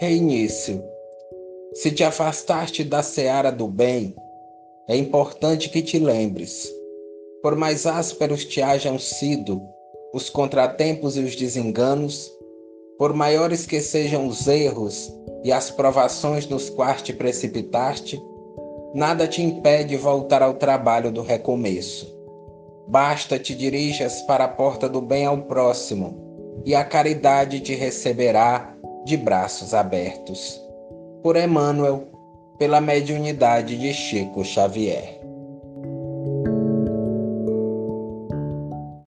Reinício. 0.00 0.82
Se 1.74 1.90
te 1.90 2.02
afastaste 2.02 2.82
da 2.82 3.02
seara 3.02 3.52
do 3.52 3.68
bem, 3.68 4.16
é 4.88 4.96
importante 4.96 5.68
que 5.68 5.82
te 5.82 5.98
lembres. 5.98 6.72
Por 7.42 7.54
mais 7.54 7.84
ásperos 7.84 8.46
te 8.46 8.62
hajam 8.62 8.98
sido 8.98 9.60
os 10.14 10.30
contratempos 10.30 11.18
e 11.18 11.20
os 11.20 11.36
desenganos, 11.36 12.32
por 12.96 13.12
maiores 13.12 13.66
que 13.66 13.78
sejam 13.82 14.26
os 14.26 14.48
erros 14.48 15.12
e 15.44 15.52
as 15.52 15.70
provações 15.70 16.48
nos 16.48 16.70
quais 16.70 17.02
te 17.02 17.12
precipitaste, 17.12 18.18
nada 18.94 19.28
te 19.28 19.42
impede 19.42 19.98
voltar 19.98 20.42
ao 20.42 20.54
trabalho 20.54 21.12
do 21.12 21.20
recomeço. 21.20 22.10
Basta 22.88 23.38
te 23.38 23.54
dirijas 23.54 24.22
para 24.22 24.44
a 24.44 24.48
porta 24.48 24.88
do 24.88 25.02
bem 25.02 25.26
ao 25.26 25.42
próximo, 25.42 26.62
e 26.64 26.74
a 26.74 26.82
caridade 26.84 27.60
te 27.60 27.74
receberá 27.74 28.80
de 29.04 29.16
braços 29.16 29.74
abertos. 29.74 30.60
Por 31.22 31.36
Emmanuel, 31.36 32.08
pela 32.58 32.80
mediunidade 32.80 33.76
de 33.76 33.92
Chico 33.92 34.44
Xavier. 34.44 35.19